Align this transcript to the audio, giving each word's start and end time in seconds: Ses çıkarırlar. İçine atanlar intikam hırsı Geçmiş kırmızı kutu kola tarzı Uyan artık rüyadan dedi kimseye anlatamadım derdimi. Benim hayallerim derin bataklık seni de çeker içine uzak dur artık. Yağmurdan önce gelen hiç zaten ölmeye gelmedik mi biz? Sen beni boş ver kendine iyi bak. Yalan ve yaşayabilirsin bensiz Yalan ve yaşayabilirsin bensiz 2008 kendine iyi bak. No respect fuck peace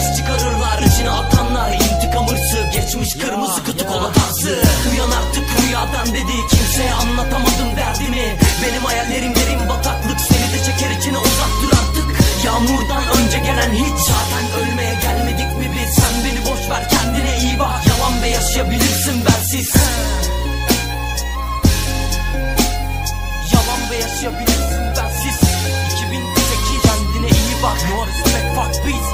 Ses 0.00 0.16
çıkarırlar. 0.16 0.82
İçine 0.82 1.10
atanlar 1.10 1.72
intikam 1.72 2.26
hırsı 2.28 2.58
Geçmiş 2.72 3.14
kırmızı 3.14 3.64
kutu 3.64 3.86
kola 3.86 4.12
tarzı 4.12 4.62
Uyan 4.90 5.10
artık 5.10 5.44
rüyadan 5.60 6.06
dedi 6.06 6.36
kimseye 6.50 6.92
anlatamadım 6.94 7.76
derdimi. 7.76 8.36
Benim 8.62 8.84
hayallerim 8.84 9.34
derin 9.34 9.68
bataklık 9.68 10.20
seni 10.20 10.52
de 10.52 10.64
çeker 10.66 10.90
içine 10.90 11.18
uzak 11.18 11.52
dur 11.62 11.72
artık. 11.80 12.06
Yağmurdan 12.44 13.02
önce 13.18 13.38
gelen 13.38 13.72
hiç 13.72 13.98
zaten 14.10 14.44
ölmeye 14.60 14.94
gelmedik 15.02 15.58
mi 15.58 15.70
biz? 15.74 15.94
Sen 15.94 16.14
beni 16.24 16.40
boş 16.50 16.70
ver 16.70 16.88
kendine 16.88 17.38
iyi 17.38 17.58
bak. 17.58 17.80
Yalan 17.88 18.22
ve 18.22 18.28
yaşayabilirsin 18.28 19.24
bensiz 19.26 19.74
Yalan 23.52 23.90
ve 23.90 23.96
yaşayabilirsin 23.96 24.84
bensiz 24.96 25.36
2008 25.92 26.82
kendine 26.82 27.28
iyi 27.28 27.62
bak. 27.62 27.78
No 27.90 28.06
respect 28.06 28.48
fuck 28.54 28.84
peace 28.84 29.09